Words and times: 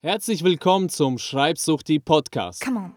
Herzlich 0.00 0.44
willkommen 0.44 0.88
zum 0.88 1.18
Schreibsuchti 1.18 1.98
Podcast. 1.98 2.64
Come 2.64 2.78
on. 2.78 2.92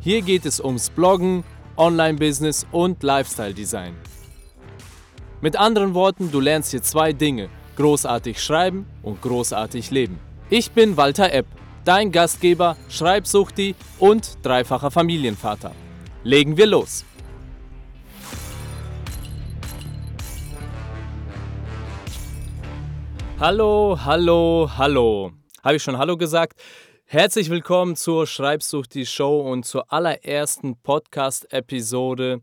Hier 0.00 0.20
geht 0.20 0.44
es 0.44 0.60
ums 0.60 0.90
Bloggen, 0.90 1.42
Online-Business 1.78 2.66
und 2.70 3.02
Lifestyle-Design. 3.02 3.94
Mit 5.40 5.56
anderen 5.56 5.94
Worten, 5.94 6.30
du 6.30 6.38
lernst 6.38 6.72
hier 6.72 6.82
zwei 6.82 7.14
Dinge: 7.14 7.48
großartig 7.76 8.42
schreiben 8.42 8.84
und 9.02 9.22
großartig 9.22 9.90
leben. 9.90 10.18
Ich 10.50 10.72
bin 10.72 10.98
Walter 10.98 11.32
Epp, 11.32 11.46
dein 11.86 12.12
Gastgeber, 12.12 12.76
Schreibsuchti 12.90 13.74
und 13.98 14.36
dreifacher 14.42 14.90
Familienvater. 14.90 15.72
Legen 16.24 16.58
wir 16.58 16.66
los! 16.66 17.06
Hallo, 23.38 23.98
hallo, 24.02 24.70
hallo. 24.78 25.30
Habe 25.62 25.76
ich 25.76 25.82
schon 25.82 25.98
Hallo 25.98 26.16
gesagt? 26.16 26.58
Herzlich 27.04 27.50
willkommen 27.50 27.94
zur 27.94 28.26
Schreibsucht 28.26 28.94
die 28.94 29.04
Show 29.04 29.40
und 29.40 29.66
zur 29.66 29.92
allerersten 29.92 30.80
Podcast-Episode. 30.80 32.40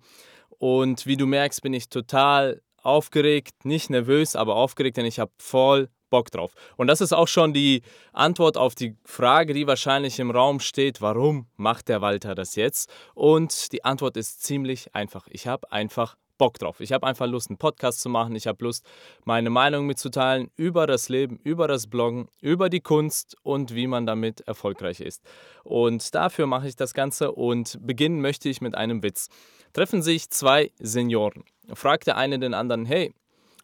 Und 0.59 1.07
wie 1.07 1.17
du 1.17 1.25
merkst, 1.25 1.63
bin 1.63 1.73
ich 1.73 1.89
total 1.89 2.61
aufgeregt, 2.83 3.65
nicht 3.65 3.89
nervös, 3.89 4.35
aber 4.35 4.55
aufgeregt, 4.55 4.97
denn 4.97 5.07
ich 5.07 5.19
habe 5.19 5.31
voll 5.39 5.89
Bock 6.11 6.29
drauf. 6.29 6.53
Und 6.77 6.85
das 6.85 7.01
ist 7.01 7.11
auch 7.11 7.27
schon 7.27 7.53
die 7.53 7.81
Antwort 8.11 8.55
auf 8.55 8.75
die 8.75 8.95
Frage, 9.03 9.55
die 9.55 9.65
wahrscheinlich 9.65 10.19
im 10.19 10.29
Raum 10.29 10.59
steht, 10.59 11.01
warum 11.01 11.47
macht 11.55 11.89
der 11.89 12.01
Walter 12.01 12.35
das 12.35 12.55
jetzt? 12.55 12.93
Und 13.15 13.71
die 13.71 13.83
Antwort 13.83 14.15
ist 14.15 14.43
ziemlich 14.43 14.93
einfach. 14.93 15.27
Ich 15.31 15.47
habe 15.47 15.71
einfach 15.71 16.15
Bock 16.37 16.59
drauf. 16.59 16.79
Ich 16.79 16.91
habe 16.91 17.05
einfach 17.05 17.27
Lust, 17.27 17.49
einen 17.49 17.57
Podcast 17.57 18.01
zu 18.01 18.09
machen. 18.09 18.35
Ich 18.35 18.47
habe 18.47 18.63
Lust, 18.63 18.85
meine 19.25 19.49
Meinung 19.49 19.85
mitzuteilen 19.85 20.51
über 20.55 20.87
das 20.87 21.09
Leben, 21.09 21.39
über 21.43 21.67
das 21.67 21.87
Bloggen, 21.87 22.27
über 22.41 22.69
die 22.69 22.81
Kunst 22.81 23.35
und 23.43 23.75
wie 23.75 23.87
man 23.87 24.05
damit 24.05 24.41
erfolgreich 24.41 24.99
ist. 24.99 25.21
Und 25.63 26.13
dafür 26.15 26.47
mache 26.47 26.67
ich 26.67 26.75
das 26.75 26.93
Ganze 26.93 27.31
und 27.31 27.77
beginnen 27.85 28.21
möchte 28.21 28.49
ich 28.49 28.61
mit 28.61 28.75
einem 28.75 29.03
Witz. 29.03 29.29
Treffen 29.73 30.01
sich 30.01 30.29
zwei 30.29 30.71
Senioren. 30.79 31.43
Fragt 31.73 32.07
der 32.07 32.17
eine 32.17 32.39
den 32.39 32.53
anderen, 32.53 32.85
hey, 32.85 33.13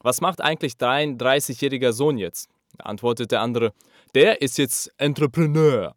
was 0.01 0.21
macht 0.21 0.41
eigentlich 0.41 0.77
dein 0.77 1.17
30-jähriger 1.17 1.91
Sohn 1.91 2.17
jetzt? 2.17 2.49
Antwortet 2.77 3.31
der 3.31 3.41
andere, 3.41 3.73
der 4.15 4.41
ist 4.41 4.57
jetzt 4.57 4.91
Entrepreneur. 4.97 5.95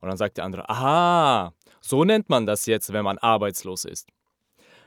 Und 0.00 0.08
dann 0.08 0.16
sagt 0.16 0.36
der 0.36 0.44
andere, 0.44 0.68
aha, 0.68 1.52
so 1.80 2.04
nennt 2.04 2.28
man 2.28 2.46
das 2.46 2.66
jetzt, 2.66 2.92
wenn 2.92 3.04
man 3.04 3.18
arbeitslos 3.18 3.84
ist. 3.84 4.08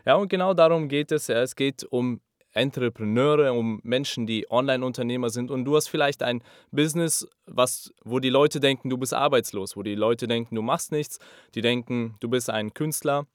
Ja, 0.08 0.16
und 0.16 0.30
genau 0.30 0.54
darum 0.54 0.88
geht 0.88 1.12
es. 1.12 1.28
Ja. 1.28 1.42
Es 1.42 1.58
geht 1.58 1.84
um 1.84 2.22
Entrepreneure, 2.54 3.52
um 3.52 3.82
Menschen, 3.84 4.26
die 4.26 4.50
Online-Unternehmer 4.50 5.30
sind 5.30 5.52
und 5.52 5.66
du 5.66 5.76
hast 5.76 5.90
vielleicht 5.90 6.24
ein 6.24 6.42
Business, 6.72 7.28
was, 7.46 7.94
wo 8.06 8.20
die 8.20 8.30
Leute 8.30 8.62
denken, 8.62 8.90
du 8.90 8.98
bist 8.98 9.14
arbeitslos, 9.14 9.76
wo 9.76 9.84
die 9.84 9.96
Leute 9.96 10.26
denken, 10.30 10.56
du 10.56 10.62
machst 10.62 10.94
nichts, 10.94 11.20
die 11.56 11.62
denken, 11.62 12.16
du 12.22 12.30
bist 12.30 12.50
ein 12.50 12.74
Künstler, 12.74 13.28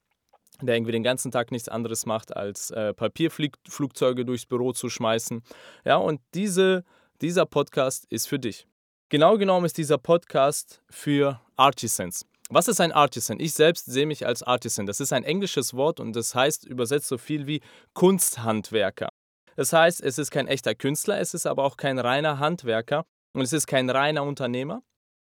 der 0.63 0.75
irgendwie 0.75 0.93
den 0.93 1.03
ganzen 1.03 1.31
Tag 1.31 1.51
nichts 1.51 1.69
anderes 1.69 2.07
macht, 2.07 2.35
als 2.35 2.71
äh, 2.71 2.95
Papierflugzeuge 2.95 4.25
durchs 4.25 4.47
Büro 4.47 4.73
zu 4.73 4.89
schmeißen. 4.89 5.43
Ja, 5.85 5.97
und 5.97 6.21
diese, 6.33 6.85
dieser 7.21 7.45
Podcast 7.45 8.05
ist 8.09 8.27
für 8.27 8.39
dich. 8.39 8.65
Genau 9.09 9.37
genommen 9.37 9.67
ist 9.67 9.77
dieser 9.77 9.99
Podcast 9.99 10.81
für 10.89 11.39
Artisans. 11.55 12.25
Was 12.53 12.67
ist 12.67 12.79
ein 12.79 12.91
Artisan? 12.91 13.39
Ich 13.39 13.55
selbst 13.55 13.85
sehe 13.85 14.05
mich 14.05 14.27
als 14.27 14.43
Artisan. 14.43 14.85
Das 14.85 14.99
ist 14.99 15.11
ein 15.11 15.23
englisches 15.23 15.73
Wort 15.73 15.99
und 15.99 16.15
das 16.15 16.35
heißt 16.35 16.65
übersetzt 16.65 17.07
so 17.07 17.17
viel 17.17 17.47
wie 17.47 17.61
Kunsthandwerker. 17.95 19.09
Das 19.55 19.73
heißt, 19.73 20.01
es 20.01 20.19
ist 20.19 20.29
kein 20.29 20.47
echter 20.47 20.75
Künstler, 20.75 21.19
es 21.19 21.33
ist 21.33 21.47
aber 21.47 21.63
auch 21.63 21.77
kein 21.77 21.97
reiner 21.97 22.37
Handwerker 22.37 23.07
und 23.33 23.41
es 23.41 23.53
ist 23.53 23.65
kein 23.65 23.89
reiner 23.89 24.21
Unternehmer. 24.21 24.83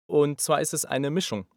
Und 0.08 0.42
zwar 0.42 0.60
ist 0.60 0.74
es 0.74 0.84
eine 0.84 1.10
Mischung. 1.10 1.48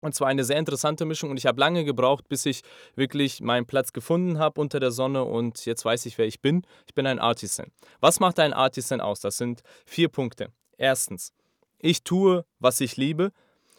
Und 0.00 0.14
zwar 0.14 0.28
eine 0.28 0.44
sehr 0.44 0.58
interessante 0.58 1.06
Mischung 1.06 1.30
und 1.30 1.38
ich 1.38 1.46
habe 1.46 1.58
lange 1.58 1.86
gebraucht, 1.86 2.28
bis 2.28 2.44
ich 2.44 2.60
wirklich 2.94 3.40
meinen 3.40 3.64
Platz 3.64 3.94
gefunden 3.94 4.38
habe 4.38 4.60
unter 4.60 4.78
der 4.78 4.90
Sonne 4.90 5.24
und 5.24 5.64
jetzt 5.64 5.86
weiß 5.86 6.04
ich, 6.04 6.18
wer 6.18 6.26
ich 6.26 6.42
bin. 6.42 6.66
Ich 6.86 6.92
bin 6.92 7.06
ein 7.06 7.18
Artisan. 7.18 7.72
Was 8.00 8.20
macht 8.20 8.38
ein 8.40 8.52
Artisan 8.52 9.00
aus? 9.00 9.20
Das 9.20 9.38
sind 9.38 9.62
vier 9.86 10.10
Punkte. 10.10 10.52
Erstens, 10.76 11.32
ich 11.78 12.04
tue, 12.04 12.44
was 12.58 12.82
ich 12.82 12.98
liebe, 12.98 13.32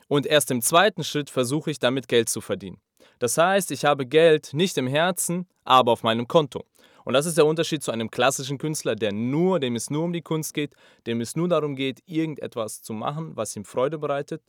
und 0.09 0.25
erst 0.25 0.51
im 0.51 0.61
zweiten 0.61 1.05
Schritt 1.05 1.29
versuche 1.29 1.71
ich 1.71 1.79
damit 1.79 2.09
Geld 2.09 2.27
zu 2.27 2.41
verdienen. 2.41 2.81
Das 3.19 3.37
heißt, 3.37 3.71
ich 3.71 3.85
habe 3.85 4.05
Geld 4.05 4.53
nicht 4.53 4.77
im 4.77 4.87
Herzen, 4.87 5.47
aber 5.63 5.93
auf 5.93 6.03
meinem 6.03 6.27
Konto. 6.27 6.65
Und 7.05 7.13
das 7.13 7.25
ist 7.25 7.37
der 7.37 7.45
Unterschied 7.45 7.83
zu 7.83 7.91
einem 7.91 8.11
klassischen 8.11 8.57
Künstler, 8.57 8.95
der 8.95 9.13
nur, 9.13 9.59
dem 9.59 9.75
es 9.75 9.89
nur 9.89 10.03
um 10.03 10.11
die 10.11 10.21
Kunst 10.21 10.53
geht, 10.53 10.73
dem 11.07 11.21
es 11.21 11.35
nur 11.35 11.47
darum 11.47 11.75
geht, 11.75 12.01
irgendetwas 12.05 12.81
zu 12.81 12.93
machen, 12.93 13.35
was 13.35 13.55
ihm 13.55 13.65
Freude 13.65 13.97
bereitet. 13.97 14.41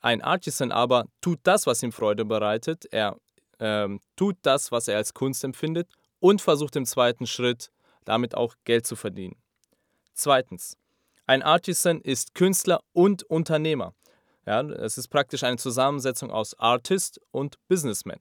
Ein 0.00 0.22
Artisan 0.22 0.70
aber 0.70 1.06
tut 1.20 1.40
das, 1.42 1.66
was 1.66 1.82
ihm 1.82 1.92
Freude 1.92 2.24
bereitet. 2.24 2.86
Er 2.90 3.16
ähm, 3.58 4.00
tut 4.16 4.36
das, 4.42 4.70
was 4.70 4.88
er 4.88 4.96
als 4.96 5.12
Kunst 5.12 5.44
empfindet 5.44 5.88
und 6.20 6.40
versucht 6.40 6.76
im 6.76 6.86
zweiten 6.86 7.26
Schritt 7.26 7.70
damit 8.04 8.34
auch 8.34 8.54
Geld 8.64 8.86
zu 8.86 8.96
verdienen. 8.96 9.36
Zweitens, 10.12 10.76
ein 11.26 11.42
Artisan 11.42 12.00
ist 12.00 12.34
Künstler 12.34 12.80
und 12.92 13.22
Unternehmer. 13.24 13.94
Ja, 14.46 14.60
es 14.60 14.98
ist 14.98 15.08
praktisch 15.08 15.42
eine 15.42 15.56
Zusammensetzung 15.56 16.30
aus 16.30 16.58
Artist 16.58 17.20
und 17.30 17.56
Businessman. 17.68 18.18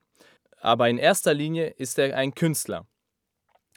Aber 0.61 0.89
in 0.89 0.97
erster 0.97 1.33
Linie 1.33 1.67
ist 1.77 1.99
er 1.99 2.15
ein 2.15 2.33
Künstler. 2.33 2.85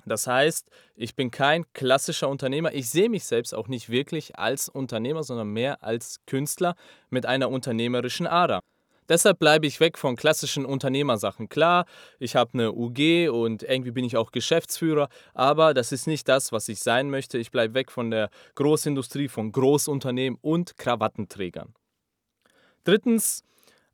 Das 0.04 0.28
heißt, 0.28 0.70
ich 0.94 1.16
bin 1.16 1.32
kein 1.32 1.64
klassischer 1.72 2.28
Unternehmer. 2.28 2.72
Ich 2.72 2.88
sehe 2.88 3.10
mich 3.10 3.24
selbst 3.24 3.52
auch 3.52 3.66
nicht 3.66 3.90
wirklich 3.90 4.38
als 4.38 4.68
Unternehmer, 4.68 5.24
sondern 5.24 5.48
mehr 5.48 5.82
als 5.82 6.20
Künstler 6.26 6.76
mit 7.10 7.26
einer 7.26 7.50
unternehmerischen 7.50 8.28
Ader. 8.28 8.60
Deshalb 9.08 9.38
bleibe 9.38 9.66
ich 9.66 9.80
weg 9.80 9.98
von 9.98 10.16
klassischen 10.16 10.64
Unternehmersachen. 10.64 11.48
Klar, 11.48 11.86
ich 12.18 12.36
habe 12.36 12.54
eine 12.54 12.72
UG 12.72 13.28
und 13.30 13.62
irgendwie 13.64 13.92
bin 13.92 14.04
ich 14.04 14.16
auch 14.16 14.32
Geschäftsführer, 14.32 15.08
aber 15.34 15.74
das 15.74 15.92
ist 15.92 16.06
nicht 16.06 16.28
das, 16.28 16.50
was 16.52 16.68
ich 16.68 16.80
sein 16.80 17.10
möchte. 17.10 17.38
Ich 17.38 17.50
bleibe 17.50 17.74
weg 17.74 17.92
von 17.92 18.10
der 18.10 18.30
Großindustrie, 18.54 19.28
von 19.28 19.52
Großunternehmen 19.52 20.38
und 20.40 20.76
Krawattenträgern. 20.76 21.74
Drittens, 22.86 23.42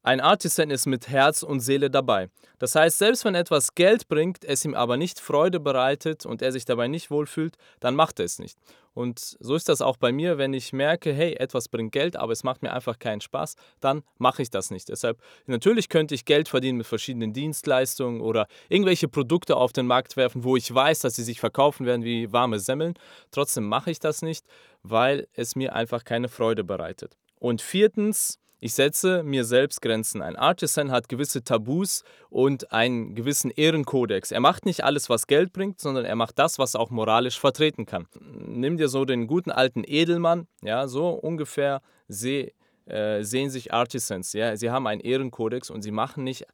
ein 0.02 0.20
Artisan 0.20 0.70
ist 0.70 0.86
mit 0.86 1.08
Herz 1.08 1.42
und 1.42 1.60
Seele 1.60 1.88
dabei. 1.88 2.28
Das 2.58 2.74
heißt, 2.74 2.98
selbst 2.98 3.24
wenn 3.24 3.34
etwas 3.34 3.74
Geld 3.74 4.08
bringt, 4.08 4.44
es 4.44 4.64
ihm 4.64 4.74
aber 4.74 4.96
nicht 4.96 5.18
Freude 5.18 5.60
bereitet 5.60 6.26
und 6.26 6.42
er 6.42 6.52
sich 6.52 6.64
dabei 6.64 6.88
nicht 6.88 7.10
wohlfühlt, 7.10 7.56
dann 7.80 7.94
macht 7.94 8.18
er 8.18 8.26
es 8.26 8.38
nicht. 8.38 8.58
Und 8.94 9.18
so 9.40 9.54
ist 9.54 9.70
das 9.70 9.80
auch 9.80 9.96
bei 9.96 10.12
mir, 10.12 10.36
wenn 10.36 10.52
ich 10.52 10.74
merke, 10.74 11.12
hey, 11.12 11.34
etwas 11.34 11.68
bringt 11.68 11.92
Geld, 11.92 12.16
aber 12.16 12.32
es 12.32 12.44
macht 12.44 12.60
mir 12.60 12.74
einfach 12.74 12.98
keinen 12.98 13.22
Spaß, 13.22 13.54
dann 13.80 14.02
mache 14.18 14.42
ich 14.42 14.50
das 14.50 14.70
nicht. 14.70 14.90
Deshalb, 14.90 15.18
natürlich 15.46 15.88
könnte 15.88 16.14
ich 16.14 16.26
Geld 16.26 16.48
verdienen 16.48 16.76
mit 16.76 16.86
verschiedenen 16.86 17.32
Dienstleistungen 17.32 18.20
oder 18.20 18.46
irgendwelche 18.68 19.08
Produkte 19.08 19.56
auf 19.56 19.72
den 19.72 19.86
Markt 19.86 20.18
werfen, 20.18 20.44
wo 20.44 20.56
ich 20.56 20.74
weiß, 20.74 20.98
dass 20.98 21.14
sie 21.14 21.24
sich 21.24 21.40
verkaufen 21.40 21.86
werden 21.86 22.04
wie 22.04 22.30
warme 22.30 22.58
Semmeln. 22.58 22.94
Trotzdem 23.30 23.66
mache 23.66 23.90
ich 23.90 24.00
das 24.00 24.20
nicht, 24.20 24.44
weil 24.82 25.28
es 25.32 25.56
mir 25.56 25.74
einfach 25.74 26.04
keine 26.04 26.28
Freude 26.28 26.64
bereitet. 26.64 27.16
Und 27.38 27.62
viertens, 27.62 28.41
ich 28.62 28.74
setze 28.74 29.24
mir 29.24 29.44
selbst 29.44 29.82
Grenzen. 29.82 30.22
Ein 30.22 30.36
Artisan 30.36 30.92
hat 30.92 31.08
gewisse 31.08 31.42
Tabus 31.42 32.04
und 32.30 32.70
einen 32.70 33.16
gewissen 33.16 33.50
Ehrenkodex. 33.50 34.30
Er 34.30 34.38
macht 34.38 34.66
nicht 34.66 34.84
alles, 34.84 35.10
was 35.10 35.26
Geld 35.26 35.52
bringt, 35.52 35.80
sondern 35.80 36.04
er 36.04 36.14
macht 36.14 36.38
das, 36.38 36.60
was 36.60 36.74
er 36.74 36.80
auch 36.80 36.90
moralisch 36.90 37.40
vertreten 37.40 37.86
kann. 37.86 38.06
Nimm 38.20 38.76
dir 38.76 38.86
so 38.86 39.04
den 39.04 39.26
guten 39.26 39.50
alten 39.50 39.82
Edelmann, 39.84 40.46
ja, 40.62 40.86
so 40.86 41.08
ungefähr 41.08 41.82
seh, 42.06 42.52
äh, 42.86 43.24
sehen 43.24 43.50
sich 43.50 43.74
Artisans. 43.74 44.32
Ja. 44.32 44.56
Sie 44.56 44.70
haben 44.70 44.86
einen 44.86 45.00
Ehrenkodex 45.00 45.68
und 45.68 45.82
sie 45.82 45.90
machen 45.90 46.22
nicht 46.22 46.46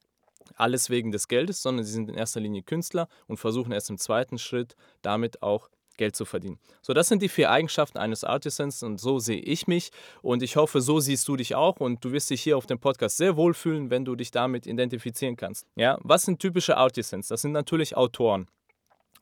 alles 0.54 0.88
wegen 0.88 1.12
des 1.12 1.28
Geldes, 1.28 1.60
sondern 1.60 1.84
sie 1.84 1.92
sind 1.92 2.08
in 2.08 2.16
erster 2.16 2.40
Linie 2.40 2.62
Künstler 2.62 3.08
und 3.26 3.37
versuchen 3.37 3.70
erst 3.70 3.90
im 3.90 3.99
zweiten 3.99 4.38
Schritt 4.38 4.76
damit 5.02 5.43
auch 5.43 5.69
Geld 5.98 6.16
zu 6.16 6.24
verdienen. 6.24 6.58
So, 6.80 6.94
das 6.94 7.08
sind 7.08 7.20
die 7.20 7.28
vier 7.28 7.50
Eigenschaften 7.50 7.98
eines 7.98 8.24
Artisans 8.24 8.82
und 8.82 8.98
so 8.98 9.18
sehe 9.18 9.40
ich 9.40 9.66
mich 9.66 9.90
und 10.22 10.42
ich 10.42 10.56
hoffe, 10.56 10.80
so 10.80 11.00
siehst 11.00 11.28
du 11.28 11.36
dich 11.36 11.54
auch 11.54 11.76
und 11.76 12.02
du 12.02 12.12
wirst 12.12 12.30
dich 12.30 12.42
hier 12.42 12.56
auf 12.56 12.64
dem 12.64 12.78
Podcast 12.78 13.18
sehr 13.18 13.36
wohlfühlen, 13.36 13.90
wenn 13.90 14.06
du 14.06 14.16
dich 14.16 14.30
damit 14.30 14.66
identifizieren 14.66 15.36
kannst. 15.36 15.66
Ja, 15.76 15.98
was 16.00 16.22
sind 16.22 16.40
typische 16.40 16.78
Artisans? 16.78 17.28
Das 17.28 17.42
sind 17.42 17.52
natürlich 17.52 17.96
Autoren. 17.96 18.46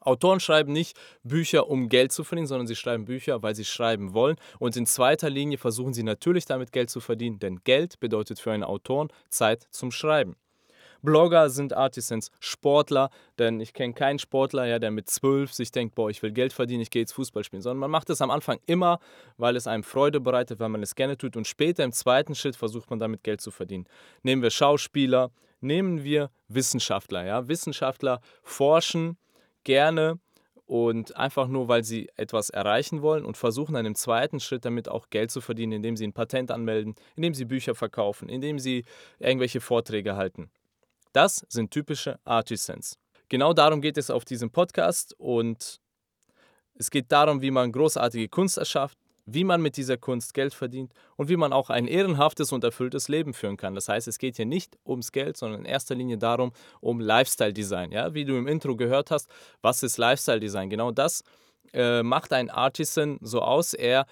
Autoren 0.07 0.39
schreiben 0.39 0.73
nicht 0.73 0.97
Bücher, 1.25 1.69
um 1.69 1.89
Geld 1.89 2.13
zu 2.13 2.23
verdienen, 2.23 2.47
sondern 2.47 2.69
sie 2.69 2.77
schreiben 2.77 3.07
Bücher, 3.07 3.43
weil 3.43 3.57
sie 3.57 3.65
schreiben 3.65 4.15
wollen. 4.15 4.37
Und 4.61 4.77
in 4.77 4.87
zweiter 4.87 5.29
Linie 5.29 5.59
versuchen 5.59 5.95
sie 5.95 6.05
natürlich 6.05 6.45
damit 6.45 6.71
Geld 6.71 6.91
zu 6.91 7.01
verdienen, 7.01 7.41
denn 7.41 7.61
Geld 7.65 7.99
bedeutet 7.99 8.39
für 8.39 8.53
einen 8.53 8.63
Autoren 8.63 9.09
Zeit 9.31 9.67
zum 9.71 9.91
Schreiben. 9.91 10.37
Blogger 11.07 11.49
sind 11.49 11.73
Artisans, 11.73 12.31
Sportler, 12.41 13.11
denn 13.39 13.61
ich 13.61 13.73
kenne 13.73 13.95
keinen 13.95 14.19
Sportler, 14.19 14.67
ja, 14.67 14.79
der 14.79 14.91
mit 14.91 15.09
zwölf 15.09 15.55
sich 15.55 15.71
denkt, 15.71 15.95
boah, 15.95 16.11
ich 16.11 16.23
will 16.23 16.33
Geld 16.33 16.53
verdienen, 16.53 16.83
ich 16.83 16.91
gehe 16.91 17.01
jetzt 17.01 17.13
Fußball 17.13 17.45
spielen, 17.45 17.63
sondern 17.63 17.79
man 17.79 17.91
macht 17.91 18.11
es 18.11 18.21
am 18.21 18.31
Anfang 18.31 18.59
immer, 18.67 18.99
weil 19.39 19.57
es 19.57 19.67
einem 19.67 19.85
Freude 19.85 20.21
bereitet, 20.21 20.61
weil 20.61 20.69
man 20.69 20.83
es 20.83 20.97
gerne 20.97 21.17
tut 21.17 21.37
und 21.37 21.47
später 21.47 21.85
im 21.85 21.93
zweiten 21.93 22.35
Schritt 22.35 22.57
versucht 22.57 22.91
man 22.91 22.99
damit 22.99 23.23
Geld 23.23 23.41
zu 23.41 23.51
verdienen. 23.51 23.87
Nehmen 24.25 24.43
wir 24.43 24.51
Schauspieler, 24.51 25.31
nehmen 25.61 26.03
wir 26.03 26.31
Wissenschaftler, 26.49 27.25
ja, 27.25 27.49
Wissenschaftler 27.49 28.21
forschen 28.43 29.17
gerne 29.65 30.19
und 30.67 31.17
einfach 31.17 31.47
nur, 31.47 31.69
weil 31.69 31.85
sie 31.85 32.09
etwas 32.17 32.51
erreichen 32.51 33.01
wollen 33.01 33.25
und 33.25 33.37
versuchen 33.37 33.75
dann 33.75 33.87
im 33.87 33.95
zweiten 33.95 34.41
Schritt 34.41 34.65
damit 34.65 34.89
auch 34.89 35.09
Geld 35.11 35.31
zu 35.31 35.41
verdienen, 35.41 35.73
indem 35.73 35.97
sie 35.97 36.07
ein 36.07 36.13
Patent 36.13 36.51
anmelden, 36.51 36.97
indem 37.15 37.33
sie 37.35 37.45
Bücher 37.45 37.77
verkaufen, 37.77 38.29
indem 38.29 38.59
sie 38.59 38.85
irgendwelche 39.21 39.61
Vorträge 39.61 40.17
halten. 40.17 40.51
Das 41.17 41.47
sind 41.49 41.71
typische 41.71 42.19
Artisans. 42.27 42.99
Genau 43.31 43.55
darum 43.55 43.81
geht 43.81 43.97
es 43.97 44.11
auf 44.11 44.27
diesem 44.27 44.51
Podcast 44.51 45.15
und 45.17 45.81
es 46.75 46.91
geht 46.91 47.11
darum, 47.11 47.41
wie 47.41 47.51
man 47.51 47.73
großartige 47.73 48.29
Kunst 48.29 48.59
erschafft, 48.59 48.99
wie 49.25 49.43
man 49.43 49.63
mit 49.63 49.79
dieser 49.79 49.97
Kunst 49.97 50.35
Geld 50.35 50.53
verdient 50.53 50.93
und 51.17 51.31
wie 51.31 51.39
man 51.39 51.55
auch 51.55 51.71
ein 51.71 51.87
ehrenhaftes 51.89 52.53
und 52.53 52.65
erfülltes 52.65 53.09
Leben 53.09 53.33
führen 53.33 53.57
kann. 53.57 53.75
Das 53.75 53.89
heißt, 53.89 54.07
es 54.09 54.19
geht 54.19 54.37
hier 54.37 54.45
nicht 54.45 54.77
ums 54.85 55.11
Geld, 55.11 55.39
sondern 55.39 55.61
in 55.61 55.65
erster 55.65 55.95
Linie 55.95 56.19
darum, 56.19 56.53
um 56.83 57.01
Lifestyle 57.01 57.55
Design. 57.55 57.93
Ja? 57.93 58.13
Wie 58.13 58.27
du 58.27 58.37
im 58.37 58.47
Intro 58.47 58.77
gehört 58.77 59.11
hast, 59.11 59.31
was 59.63 59.83
ist 59.83 59.97
Lifestyle 59.97 60.41
Design? 60.41 60.69
Genau 60.69 60.91
das 60.91 61.25
äh, 61.73 62.03
macht 62.03 62.35
ein 62.35 62.51
Artisan 62.51 63.17
so 63.23 63.41
aus. 63.41 63.73
Er, 63.73 64.05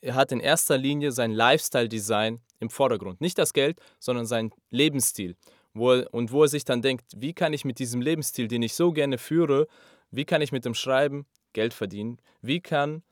er 0.00 0.14
hat 0.14 0.30
in 0.30 0.38
erster 0.38 0.78
Linie 0.78 1.10
sein 1.10 1.32
Lifestyle 1.32 1.88
Design 1.88 2.40
im 2.60 2.70
Vordergrund. 2.70 3.20
Nicht 3.20 3.38
das 3.38 3.52
Geld, 3.52 3.80
sondern 3.98 4.26
sein 4.26 4.52
Lebensstil. 4.70 5.34
Wo 5.74 5.92
er, 5.92 6.12
und 6.12 6.32
wo 6.32 6.42
er 6.42 6.48
sich 6.48 6.64
dann 6.64 6.82
denkt, 6.82 7.12
wie 7.16 7.32
kann 7.32 7.52
ich 7.52 7.64
mit 7.64 7.78
diesem 7.78 8.00
Lebensstil, 8.00 8.48
den 8.48 8.62
ich 8.62 8.74
so 8.74 8.92
gerne 8.92 9.18
führe, 9.18 9.66
wie 10.10 10.24
kann 10.24 10.42
ich 10.42 10.52
mit 10.52 10.64
dem 10.64 10.74
Schreiben 10.74 11.26
Geld 11.52 11.72
verdienen? 11.74 12.18
Wie 12.42 12.60
kann 12.60 13.02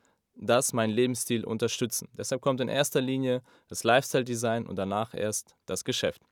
das 0.40 0.72
meinen 0.72 0.90
Lebensstil 0.90 1.44
unterstützen. 1.44 2.08
Deshalb 2.16 2.40
kommt 2.40 2.60
in 2.60 2.68
erster 2.68 3.00
Linie 3.00 3.42
das 3.68 3.84
Lifestyle-Design 3.84 4.66
und 4.66 4.76
danach 4.76 5.14
erst 5.14 5.54
das 5.66 5.84
Geschäft. 5.84 6.22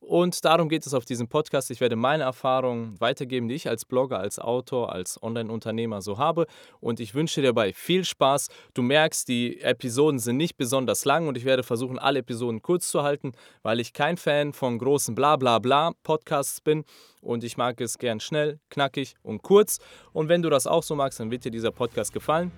Und 0.00 0.44
darum 0.44 0.68
geht 0.68 0.86
es 0.86 0.94
auf 0.94 1.04
diesem 1.04 1.26
Podcast. 1.26 1.70
Ich 1.70 1.80
werde 1.80 1.96
meine 1.96 2.22
Erfahrungen 2.22 3.00
weitergeben, 3.00 3.48
die 3.48 3.54
ich 3.54 3.68
als 3.68 3.84
Blogger, 3.84 4.18
als 4.18 4.38
Autor, 4.38 4.92
als 4.92 5.20
Online-Unternehmer 5.22 6.00
so 6.00 6.18
habe. 6.18 6.46
Und 6.80 7.00
ich 7.00 7.14
wünsche 7.14 7.40
dir 7.40 7.48
dabei 7.48 7.72
viel 7.72 8.04
Spaß. 8.04 8.48
Du 8.74 8.82
merkst, 8.82 9.26
die 9.28 9.60
Episoden 9.60 10.18
sind 10.18 10.36
nicht 10.36 10.56
besonders 10.56 11.04
lang 11.04 11.26
und 11.26 11.36
ich 11.36 11.44
werde 11.44 11.62
versuchen, 11.62 11.98
alle 11.98 12.20
Episoden 12.20 12.62
kurz 12.62 12.88
zu 12.88 13.02
halten, 13.02 13.32
weil 13.62 13.80
ich 13.80 13.92
kein 13.92 14.16
Fan 14.16 14.52
von 14.52 14.78
großen 14.78 15.14
Bla-Bla-Bla-Podcasts 15.14 16.60
bin. 16.60 16.84
Und 17.20 17.42
ich 17.42 17.56
mag 17.56 17.80
es 17.80 17.98
gern 17.98 18.20
schnell, 18.20 18.60
knackig 18.70 19.14
und 19.22 19.42
kurz. 19.42 19.78
Und 20.12 20.28
wenn 20.28 20.42
du 20.42 20.50
das 20.50 20.66
auch 20.66 20.82
so 20.82 20.94
magst, 20.94 21.18
dann 21.18 21.30
wird 21.30 21.44
dir 21.44 21.50
dieser 21.50 21.72
Podcast 21.72 22.12
gefallen. 22.12 22.52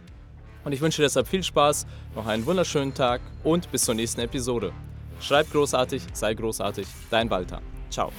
Und 0.65 0.73
ich 0.73 0.81
wünsche 0.81 1.01
deshalb 1.01 1.27
viel 1.27 1.43
Spaß, 1.43 1.87
noch 2.15 2.27
einen 2.27 2.45
wunderschönen 2.45 2.93
Tag 2.93 3.23
und 3.45 3.71
bis 3.73 3.85
zur 3.85 3.95
nächsten 3.95 4.21
Episode. 4.21 4.73
Schreib 5.21 5.51
großartig, 5.51 6.03
sei 6.13 6.35
großartig, 6.35 6.87
dein 7.11 7.29
Walter. 7.31 7.61
Ciao. 7.91 8.13